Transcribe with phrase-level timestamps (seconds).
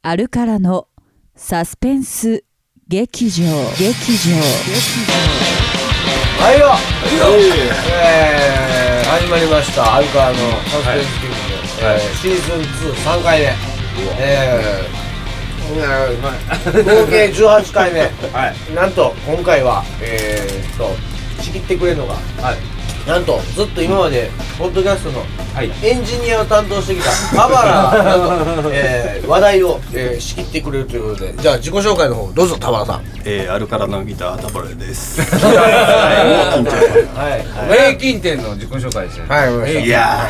[0.00, 0.86] あるからの
[1.34, 2.44] サスペンス
[2.86, 3.44] 劇場。
[3.76, 4.36] 劇場。
[6.38, 6.60] はい。
[6.60, 6.66] よ、
[8.04, 9.96] えー、始まりました。
[9.96, 12.60] アルカのサスペンス劇場、はいえーシーズン
[13.02, 13.46] 23回目。
[14.20, 18.06] えー、合計18回目は
[18.70, 18.74] い。
[18.74, 20.90] なんと今回はえー、っと
[21.42, 22.14] 仕切ってくれるのが。
[22.14, 22.77] はい
[23.08, 25.70] なんとずっと今までポッドキャストのはい。
[25.82, 31.34] エンジニアを担当してきた田原がなんと、えー、話題を、えー、仕切ってくれるということで。
[31.36, 33.04] じゃあ自己紹介の方どうぞ田原さん。
[33.24, 35.20] えー、アルカラのギタータバレです。
[35.22, 35.30] は
[37.36, 37.76] い。
[37.76, 39.26] 平均点の自己紹介ですね。
[39.26, 40.28] はい、はい、いや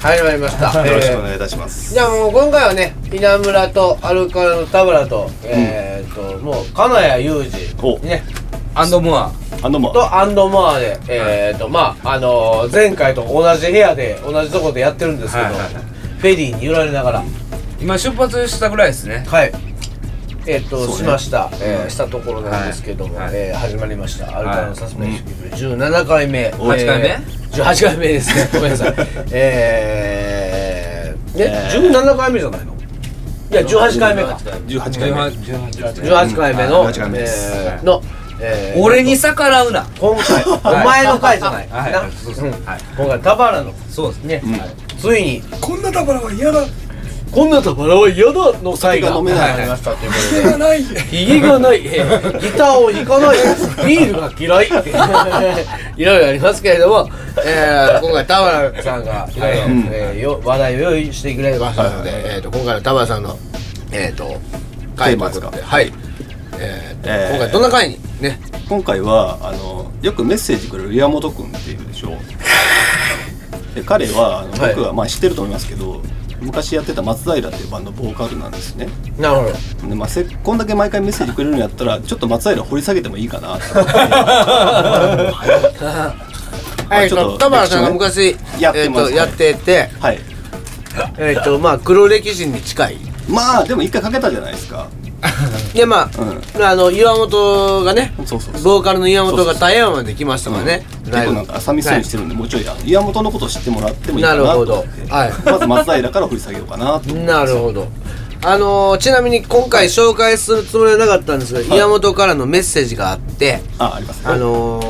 [0.00, 0.68] 始まりました。
[0.70, 1.90] ー、よろしくおえ願いいたします。
[1.90, 7.44] ーじゃあもう今回はね、稲村とアルカラの田原と、えーっと、もう金谷裕
[7.82, 8.22] お二、ね、
[8.74, 15.84] アンドモアあのもとアンドモアで、えーっと、まあ、あのー、前回と同じ部屋で、同じところでやってるんですけど、はいはいはい。
[16.18, 17.22] フェリーに揺られながら、
[17.80, 19.24] 今出発したぐらいですね。
[19.28, 19.52] はい。
[20.46, 20.94] えーっと、そうね。
[20.96, 21.90] しました、えー。
[21.90, 23.26] したところなんですけども、はい。
[23.26, 23.34] はい。
[23.36, 26.48] えー始まりました、アルカラのサスペンス劇場17回目。
[26.48, 27.08] 8回目？
[27.08, 28.48] えー ?18 回目ですね。
[28.54, 28.94] ごめんなさい。
[29.30, 31.90] えー、え、えー。
[31.92, 32.72] 17回目じゃないの？
[33.52, 34.38] いや、18回目か。
[34.66, 35.20] 18回目。
[35.20, 37.52] 18回目の、18回目です。
[37.54, 38.02] えーの、
[38.42, 39.86] えー俺に逆らうな。
[39.98, 41.68] 今回、 お前の回じゃない。
[41.70, 41.92] はい。
[41.92, 42.02] な。
[42.24, 42.78] そうそううんはい。
[42.96, 44.42] 今回、田原の、そうですね。
[44.44, 44.60] ね、
[45.00, 46.64] ついに、こんなタバラは嫌だ。
[47.30, 48.32] こんな田原は嫌だ。
[48.62, 49.52] の回が飲めない。
[49.52, 50.08] ありましたとい。
[50.08, 50.64] うことで。
[50.64, 50.82] ない。
[50.82, 53.36] ひげがない、えーギターを弾かない、
[53.86, 54.90] ビールが嫌いって。
[55.96, 57.08] いろいろありますけれども、
[57.44, 59.40] えー、今回田原さんがい。
[59.40, 59.88] ろいろ、うん。
[59.92, 63.38] えーよ話題を用意してくれましたので、えー、と今回の田原さんの、
[63.92, 64.36] えー、と
[64.96, 65.66] 回ということで、テーマですか。
[65.66, 65.92] はい、
[66.62, 72.18] えーとえー今回どんな回にね、今回はあのよくメッセージくれる岩本くんっているでしょう。
[73.74, 76.00] で彼はあのはい僕はまあ知ってると思いますけど。
[76.42, 79.50] 昔やってた松平っていうバンドボーカルなんですねなるほ
[79.82, 79.88] ど。
[79.88, 83.92] で、まあ、せこんだけ毎回メッセージくれるんやったらちょっと松平掘り下げてもいいかなと思って
[86.92, 90.20] はい、ちょっと田原さんが昔えー、やってやってて、はい
[91.16, 92.98] えー、とまあ黒歴史に近い。
[93.28, 94.88] まあでも一回かけたじゃないですか
[95.72, 96.10] でま
[96.58, 98.62] あ、あの岩本がねそうそうそう。
[98.62, 104.70] ボーカルの岩本が台湾まで来ましたからね、結構なんか寂しそうにしてるんで、もうちょい岩本のことを知ってもらってもいいかなと思って。
[104.72, 105.14] なるほど。
[105.14, 105.32] はい。
[105.44, 107.14] まず松平から掘り下げようかなと。
[107.14, 107.86] なるほど。
[108.44, 111.66] あのー、ちなみに今回紹介するつもりはなかったんですが、い。
[111.66, 114.32] 岩本からのメッセージがあってあありますね。
[114.32, 114.86] あのー、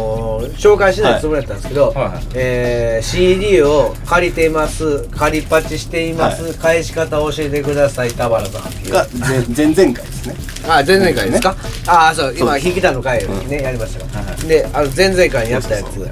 [0.57, 1.97] 紹介しないつもりだったんですけど、はい。
[1.97, 6.55] はいえー CD を借りています借りっぱちしています、はい。
[6.55, 10.35] 返し方を教えてください田原さんが前前々回ですね。
[10.69, 11.57] あ前々回ですか、
[11.89, 14.37] ああそう今引きたの回をね、やりましたよ、はいはい。
[14.47, 16.11] であの前々回にやったやつ。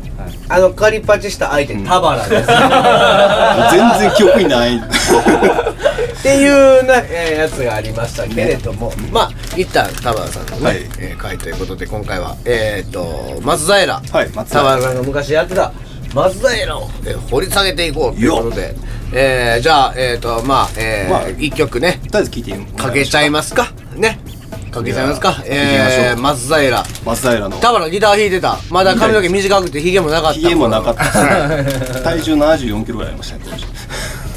[0.49, 1.85] あの借りっぱちした相手、うん。
[1.85, 2.47] 田原です。
[3.71, 4.81] 全然記憶にない
[6.21, 10.77] っていうな、えーやつがありましたけれども、まあ一旦田原さんのね、はい。
[10.99, 15.73] えー回ということで今回はえっ、と松平、はい松田原平さんが昔やってた
[16.15, 18.75] 松平を、えー掘り下げていこうということで、
[19.15, 23.73] えーじゃあえっ、とまあ、えーまあ一曲ねとりあえず聞いてみかけちゃいますか。
[23.95, 24.19] ね。
[24.71, 25.43] かけちゃいますか。
[25.47, 26.85] えー、松平。
[27.05, 27.57] 松平の。
[27.59, 28.59] 田原ギター弾いてた。
[28.71, 30.39] まだ髪の毛短くてヒゲもなかった。
[30.39, 31.03] ひげもなかった
[32.03, 33.80] 体重74キロぐらいありましたね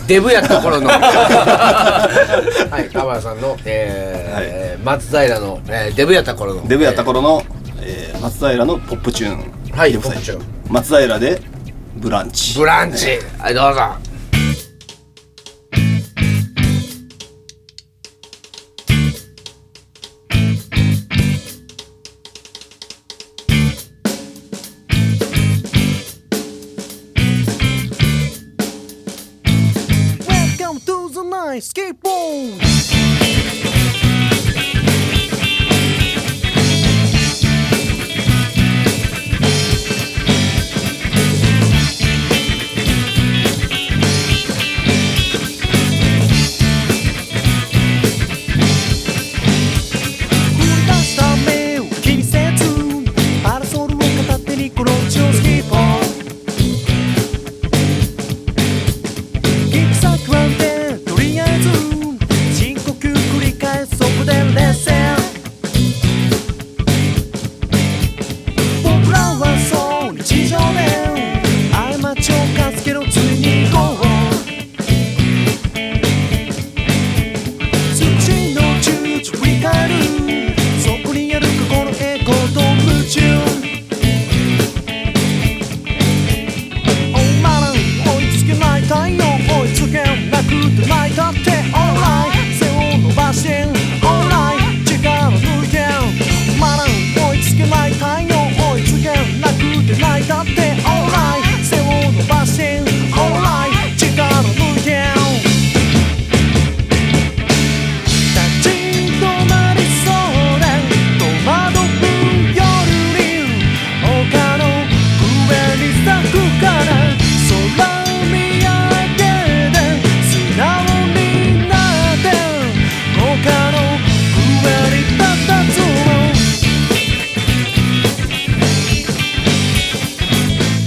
[0.07, 0.87] デブやった頃の。
[0.91, 6.67] はい田原さんの、えー松平の、えーデブやった頃の。
[6.67, 7.43] デブやった頃の、
[7.81, 9.51] えー松平のポップチューン。
[9.77, 10.45] はいポップチューン。
[10.69, 11.41] 松平で
[11.95, 12.57] ブランチ。
[12.57, 13.19] ブランチ。
[13.39, 13.81] はいどうぞ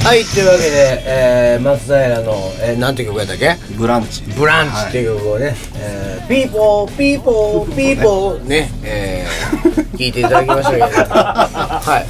[0.07, 3.57] はいというわけで、えー、松平の、えー、なんて曲やったっけ？
[3.77, 4.23] ブランチ。
[4.23, 10.85] ブランチっていう曲をね、えー、ピーポーピーポーピーポーね、えー、 聞いていただきましたけど。
[10.85, 12.07] はい。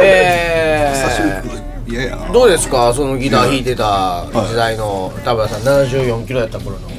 [0.00, 1.48] えー、ぶ
[1.86, 1.94] り。
[1.94, 2.16] いやいや。
[2.16, 2.92] などうですか？
[2.92, 5.60] そのギター弾いてた時代の田村さん。
[5.60, 6.90] 74キロやった頃の。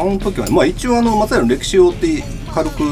[0.00, 2.82] あの時はねまあ一応あの松平の歴史を追って軽く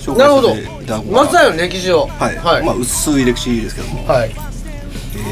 [0.00, 2.08] 紹なるほど介させていただこうかな松平の歴史を。
[2.18, 4.30] はい、はい、まあ薄い歴史ですけども、はい。
[4.32, 4.55] え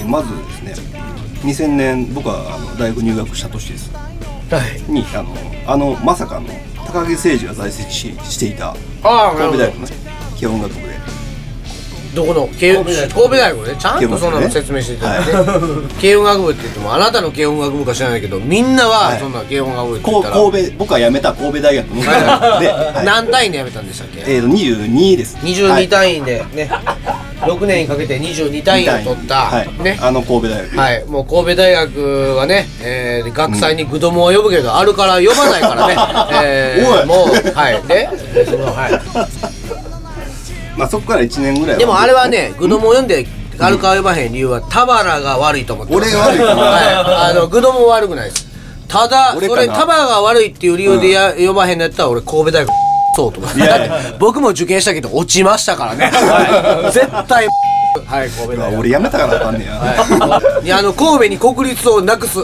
[0.04, 0.30] ーまず
[0.62, 1.04] ですね
[1.42, 3.90] 2000年僕はあの大学入学した年です。
[3.92, 4.00] は
[4.88, 4.92] い。
[4.92, 5.34] にあの
[5.66, 6.48] あのまさかの
[6.86, 9.92] 高木誠二が在籍ししていた神戸大学のね
[10.36, 10.94] 基本学部で。
[12.14, 13.68] どこの慶神戸大学。
[13.68, 13.76] ね。
[13.76, 15.32] ちゃんとそんなの説明していただいて、
[16.00, 19.18] 慶音楽部って言ってもあなたの慶音楽部か知らないけどみんなははい。
[19.18, 23.04] そんな慶音楽部って言ったら、神戸僕は辞めた神戸大学ので、はい。
[23.04, 25.36] 何単位で辞めたんでしたっけ、えーと22です。
[25.38, 26.70] 22単位でね、
[27.44, 29.99] 6年かけて22単位を取った、はい、ね。
[30.00, 30.76] あの神戸大学。
[30.76, 35.96] はい、もう神戸大学はね、えー、学祭にグドモを呼ぶけど、あるから呼ばないからね、
[36.44, 38.93] えー、もう、はい、で、でそのはい、
[40.76, 41.79] まあそこから1年ぐらいは。
[41.79, 43.26] でもあれはね、グドモを読んで、
[43.58, 48.46] あるか呼ばへん理由は、田原が悪いと思って俺が悪いはい、あの、グドモ悪くないです。
[48.88, 52.75] ただ、それ、田原が悪いっていう理由でや、呼ばへんのやったら、俺、神戸大学、
[53.14, 53.61] そうと思って。
[53.61, 56.11] だって、僕も受験したけど、落ちましたからね。
[56.12, 56.93] はい。
[56.93, 57.49] 絶対、
[58.06, 58.81] はい、神戸大学。
[58.81, 62.40] 俺辞めたからあかんねや、はい、いやあの神戸に国立をなくす、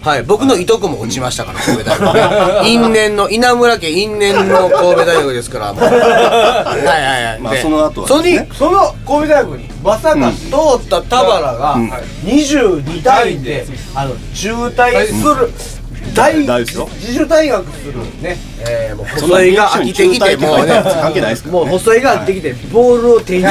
[0.00, 2.14] はい、僕のいとこも落ちましたから神戸大学。
[2.14, 5.74] ね因縁の稲村家因縁の神戸大学ですから。
[5.74, 7.36] もうはいはいはい。
[7.36, 8.40] でまあその後はね。
[8.48, 10.46] にその神戸大学にまさか通
[10.82, 15.50] った田原がうん22単位であの中退する
[16.14, 16.88] 大大ですよ。
[16.92, 23.48] 自主退学するね、えー、もう細いが飽きてきてもうね関係ないですもう細いが飽きてきてボールを天井に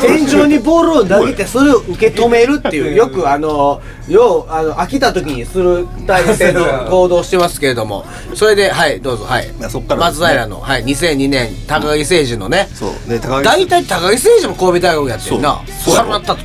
[0.00, 8.04] 天井にボールを投げてそれを受け止めるっていうよくあのようあの飽きた時にする体制の行動をしてますけれども。
[8.34, 9.24] それではいどうぞ。
[9.24, 9.48] はい。
[9.68, 10.00] そっから。
[10.00, 12.68] ね松平の、はい、2002年高木誠二のね。
[12.74, 13.08] そう。
[13.08, 15.62] で高木大体高木誠二も神戸大学やってるな。
[15.66, 15.94] そう。
[15.94, 16.42] そうやったと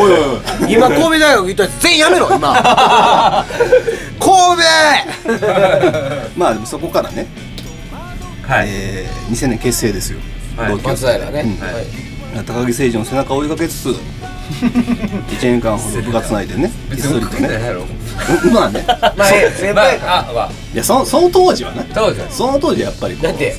[0.00, 0.20] おいおい
[0.64, 0.72] おい。
[0.72, 3.44] 今神戸大学行ったやつ全員やめろ今。
[4.18, 4.58] 神
[6.36, 7.26] まあでもそこからね、
[8.46, 8.66] はい。
[8.68, 10.18] えー、2000年結成ですよ、
[10.56, 10.76] はい。
[10.76, 11.66] 松平ね、うん。
[11.66, 12.44] はい。
[12.46, 13.94] 高木誠二の背中を追いかけつつ
[15.28, 17.48] 1年間ほど部活内でねひっそりとね。
[18.52, 18.84] まあね。
[19.16, 21.86] まあええ先ま輩やかいやそのその当時はね。
[21.94, 23.26] そうじゃんその当時はやっぱりこう。
[23.26, 23.54] だって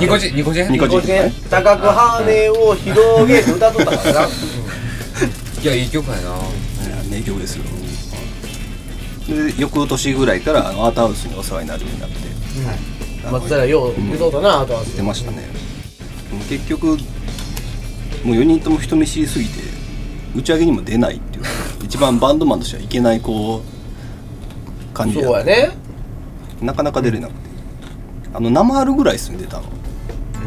[0.00, 1.32] ニコチニコチニコチこれね。
[1.48, 4.12] 高く羽を広げて歌っとったから。
[4.22, 4.28] な
[5.62, 6.36] いやいい曲やな。
[7.08, 7.64] 名曲ですよ。
[9.28, 12.16] で翌年ぐらいからあのアートハウスにお世話になるようになって。
[13.30, 15.48] 松平よう言うとったなあとは出ましたね。
[16.48, 16.86] 結局
[18.24, 19.61] もう4人とも人見知りすぎて
[20.34, 21.44] 打ち上げにも出ないっていう。
[21.82, 25.70] 一番バンドマンとしてはいけないこう感じでそうやね。
[26.60, 27.40] なかなか出れなくて。
[28.34, 29.64] あの生あるぐらい住んでたの。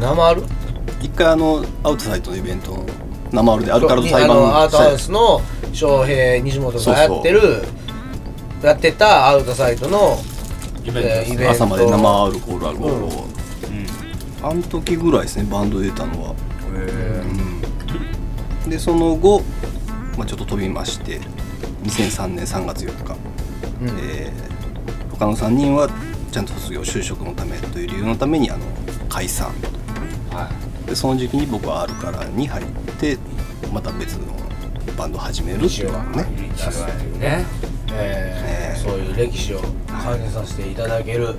[0.00, 0.42] 生ある
[1.00, 2.86] 一回あのアウトサイトのイベントの
[3.32, 5.40] 生あるでアルカルと裁あのアートハウ判スの
[5.72, 7.40] 翔平西本がやってる
[8.62, 10.18] やってたアウトサイトの
[10.84, 13.26] イベント朝まで生アルコールアルコールを、
[14.42, 16.34] あの時ぐらいですねバンドで出たのは、
[18.64, 18.70] うん。
[18.70, 19.42] でその後、
[20.16, 21.20] まあ、ちょっと飛びまして
[21.84, 23.16] 2003年3月4日、
[23.82, 23.88] うん。
[24.00, 24.56] えー
[25.18, 25.88] 他の3人は
[26.30, 28.66] ちゃんと卒業就職のためという理由のためにあの
[29.08, 29.50] 解散。
[30.86, 32.66] でその時期に僕は R からに入っ
[33.00, 33.16] て
[33.72, 34.26] また別の
[34.96, 36.26] バンドを始めるっていうのね。
[37.18, 37.46] ね。
[37.92, 38.46] えー
[38.78, 41.34] そういう歴史を感じさせていただける、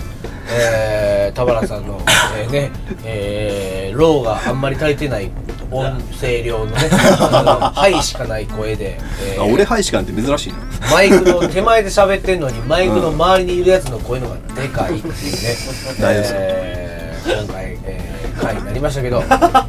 [0.50, 2.02] えー、田原さんの、
[2.36, 2.72] えーね
[3.06, 5.30] えー、ローがあんまり足りてない
[5.72, 9.42] 音声量のね あのはいしかない声で、えー。
[9.42, 10.60] あ俺ハイシカンって珍しいな。
[10.92, 15.58] マイクの手前で喋ってんのにマイクの周りにいるやつの声の方がでかいっていうね、
[16.00, 16.98] 大丈夫ですえー
[17.28, 19.22] 今回、えー、回になりましたけど、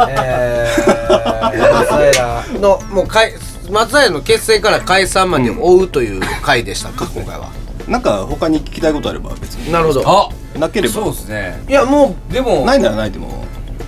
[0.08, 3.32] えー、松平のもう回
[3.68, 7.50] 松平の結成から解散まで追うという回でしたか、今回は。
[7.88, 9.72] なんか他に聞きたいことあれば別に。
[9.72, 10.02] なるほど。
[10.06, 10.28] あ
[10.58, 10.94] なければ。
[10.94, 11.62] そうですね。
[11.68, 13.44] いやもでもないならないでも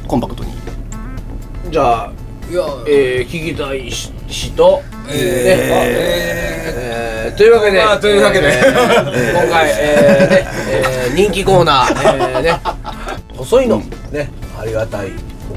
[0.08, 0.49] コンパクトに。
[0.49, 0.49] う
[1.70, 2.12] じゃあ
[2.50, 2.62] いや。
[2.88, 6.24] えー、聞きたいし人、え
[7.26, 7.36] えー。
[7.38, 8.48] というわけで、まあというわけで。
[8.48, 12.60] えー今回、えーねえー人気コーナー、えーね、
[13.36, 13.78] 細いの、
[14.12, 15.10] ね、ありがたい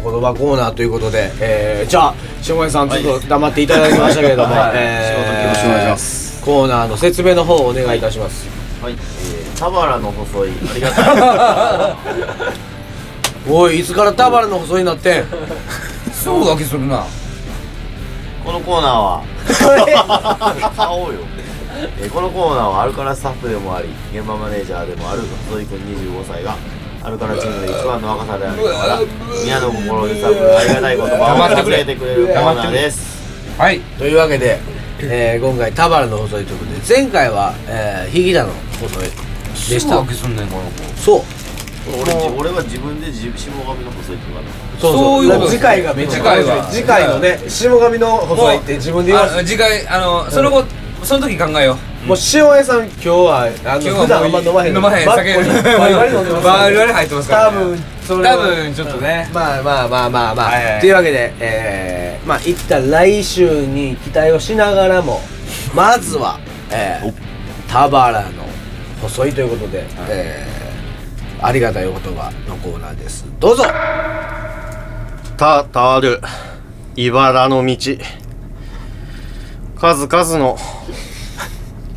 [0.03, 4.72] お言葉コーナーということで、えーじゃあ下森さんちょっと黙っていただきましたけれども、はい。
[4.75, 6.43] えーよろしくお願いします。
[6.43, 8.48] コーナーの説明の方をお願いいたします。
[8.82, 10.50] はい、えー、田原の細い。
[10.72, 11.96] ありがたい
[13.50, 15.25] おいいつから田原の細いになってん？
[16.23, 17.05] すぐ浮気するな。
[18.45, 19.23] このコーナーは。
[20.73, 21.19] 買おうよ。
[21.99, 26.55] えーこのコーナーはアルカラスタッフでもあり現場マネージャーでもある細井君25歳が
[27.03, 28.99] アルカラチームで一番の若さであるから
[29.43, 32.15] 宮の心を揺さぶるありがたい言葉を助けてくれ。
[32.15, 33.21] るコーナーです。
[33.57, 33.81] はい。
[33.99, 34.61] というわけで、
[35.01, 39.03] えー今回田原の細いということで前回は、えー、ひぎだの細い
[39.69, 39.95] でした。
[40.95, 41.42] そう
[41.85, 44.47] 俺俺は自分で自下髪の細いって言われ
[44.79, 45.25] そうそう。
[45.25, 45.51] いうこと。
[45.51, 46.69] 次回がめっちゃ次回は。
[46.71, 50.63] 次回のね下髪の細いって自分で言わせあ次回あのその後
[51.03, 52.07] その時考えよう。
[52.07, 55.05] もう塩江さん今日はあの普段あんま飲まへん飲まへん。
[55.05, 55.33] 酒。
[55.33, 57.57] バリバリ飲んでますバリバリ入ってますからね。
[57.57, 58.35] 多分それは。
[58.35, 59.29] 多分ちょっとね。
[59.33, 65.21] まあまあまあまあまあ、はいはいというわけでえー、まあ一旦来週に期待をしながらも
[65.75, 66.39] まずは
[66.71, 67.13] えー、
[67.71, 68.43] 田原の
[69.01, 70.52] 細いということで、えー、
[71.45, 73.25] ありがたいお言葉のコーナーです。
[73.38, 73.65] どうぞ。
[75.35, 76.21] たたる
[76.95, 77.77] 茨の道。
[79.75, 80.57] 数々の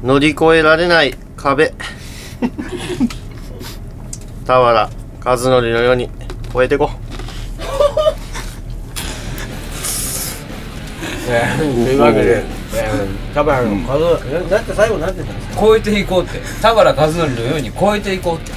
[0.03, 1.73] 乗り越えられない壁。
[4.45, 4.91] 田原
[5.25, 6.11] 和則のように
[6.51, 6.91] 越えてこ。
[11.29, 15.61] えー、というわけで、えー、田原のだって最後なんて言ったんですか？
[15.61, 16.41] 超えていこうって。
[16.61, 18.51] 田原和則のように超えていこうって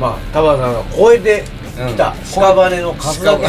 [0.00, 1.44] まあ田原さんが超えて
[1.88, 3.46] きた屍の数だけ、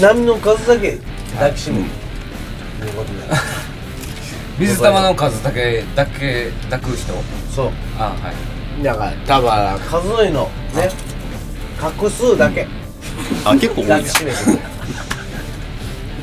[0.00, 0.98] 波の数だけ
[1.34, 1.84] 抱きしめる。
[2.80, 3.18] ということで。
[4.58, 7.12] 水玉の数だけだけ抱く人。
[7.54, 7.72] そう。
[7.98, 8.32] あは
[8.80, 8.82] い。
[8.82, 10.90] だから田原数えのね
[11.78, 12.66] 画数だけ
[13.44, 13.88] あ結構多い。
[13.88, 14.60] な抱きしめてくれる。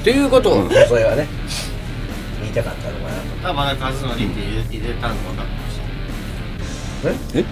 [0.03, 0.51] ということ。
[0.51, 1.27] をそれはね
[2.41, 4.33] 言いたかったのかな田原和則って入
[4.87, 5.79] れたの分かったし
[7.09, 7.39] え？
[7.39, 7.45] え？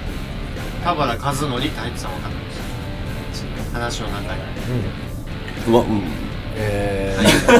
[0.83, 2.31] 田原和則って入ってたの分かっ
[3.71, 4.41] た話の中に。
[5.67, 6.23] うわうん。
[6.55, 7.17] え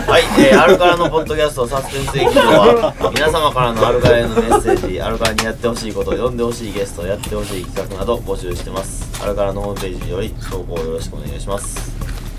[0.07, 9.23] はい、えー、アルカラのポッドキャストサスペンス劇場は皆様からのアルカラへのメッセージアルカラにやってほしいこと呼んでほしいゲストやってほしい企画など募集してます。
[9.23, 11.91] アルカラのホームページにより投稿よろしくお願いします。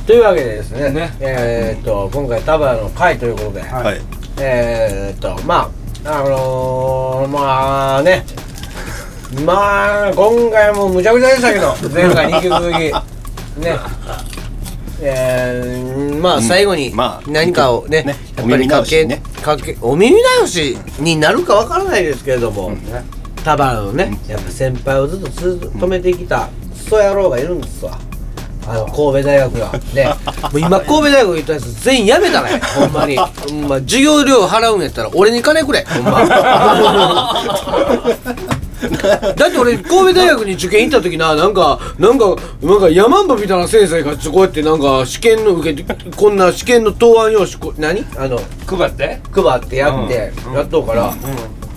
[0.04, 1.16] ー、というわけでですねね。
[1.18, 4.00] えー、っと今回田原の会ということで、はい。
[4.38, 5.73] えー、っとま
[6.04, 8.25] ああのー、まあね
[9.42, 12.74] まあ今回もむちゃくちゃでしたけど 前回に引き続き。
[12.74, 12.92] ね。
[15.00, 18.16] えー、まあ最後にまあ何かをね,、ね。
[18.36, 19.22] やっぱりかけね。
[19.42, 22.72] かけお耳直しになるかわからないですけれども、
[23.44, 26.48] 田原のね、やっぱ先輩をずっとずっと止めてきた
[26.84, 27.98] クソ野郎がいるんですわ。
[28.66, 29.72] あの神戸大学が。
[29.92, 30.06] ね。
[30.06, 30.14] も
[30.54, 32.62] う今神戸大学行ったやつ全員辞めたね。
[32.74, 33.18] ほんまに。
[33.18, 36.24] ほんま授業料払うんやったら俺に金くれほんま
[39.37, 48.04] だって俺神戸大学に受験行った時ななんかなんかなんか山んばみたいな先生がこうやってなんか試験の受けてこんな試験の答案用紙こ何？
[48.16, 49.21] あの配って？
[49.33, 51.14] 配ってやって、やっとうから、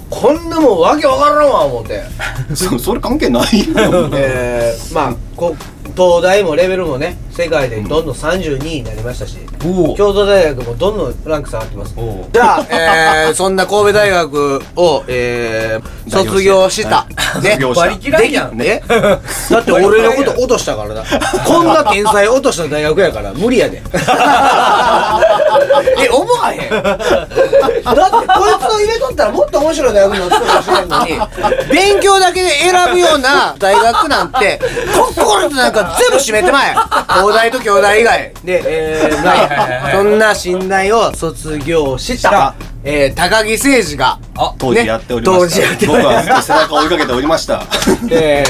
[0.10, 2.04] こんなもんわけわからんわ思って。
[2.56, 4.10] そそれ関係ないよ。
[4.14, 5.56] えー、まあこ
[5.96, 11.96] 東大もレベルもね世界でどんどん32位になりましたし、京都大学もどんどんランク下がってます。
[12.32, 17.16] じゃあ、えー、 そんな神戸大学を、えー、卒業した、ね。
[17.34, 17.88] 卒業した。
[17.88, 18.58] バリ嫌いやん。
[18.58, 18.82] ね。
[18.88, 21.04] だって俺のこと落としたからな。
[21.46, 23.82] こんな天才落とした大学やから無理やで。
[25.98, 26.70] え思わへん。
[26.70, 27.02] だって
[27.84, 31.20] こいつを入れとったらもっと面白い大学になってたかもしれんのに
[31.72, 34.60] 勉強だけで選ぶような大学なんて
[34.94, 36.76] 心となんか全部閉めてまえ。
[37.10, 38.32] 東大と京大以外。
[38.44, 39.47] で、えーはいはいはいはい
[39.92, 47.64] そんな信頼を卒業した、えー、高木誠二があ当時やっておりま当時した、やっておりま僕はずっと背中を追いかけておりました。
[48.12, 48.44] え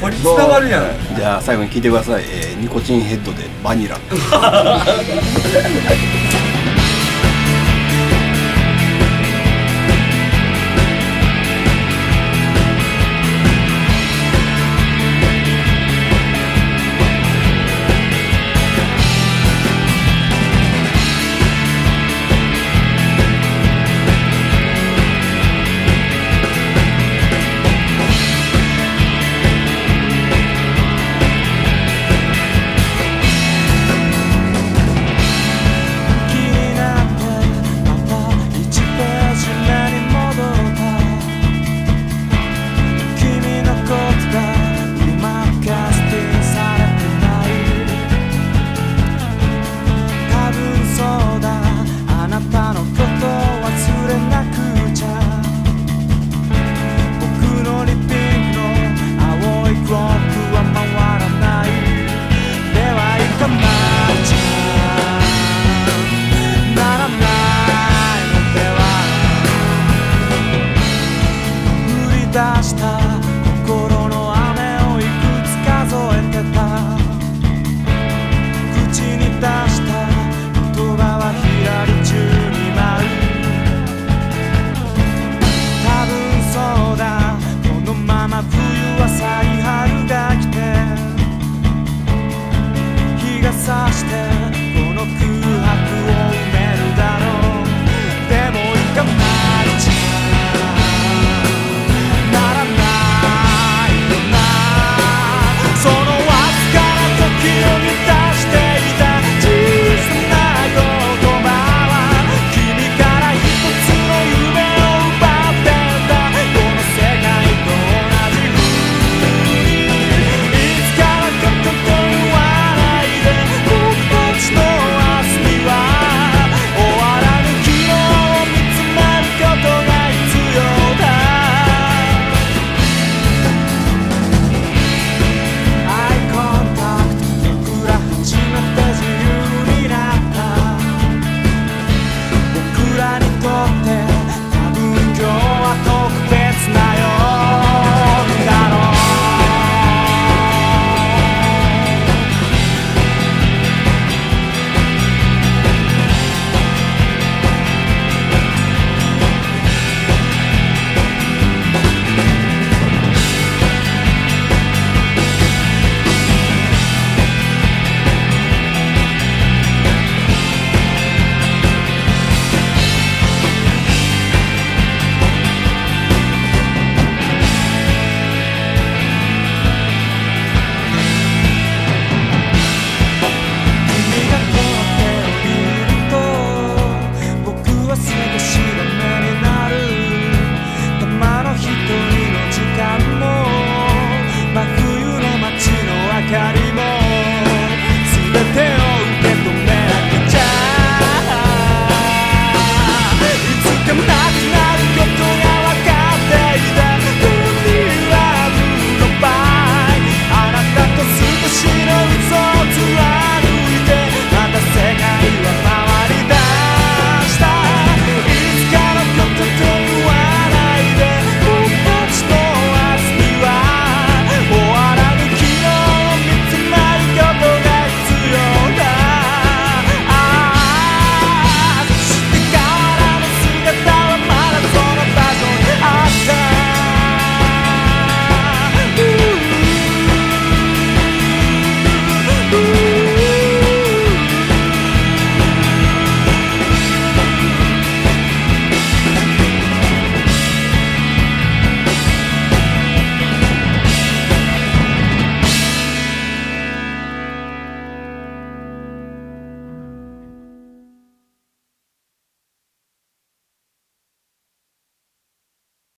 [0.00, 0.90] これ伝わるやない。
[1.16, 3.98] じゃあ最後に聞いてください、えーニコチンヘッドでバニラ
[89.12, 89.41] outside.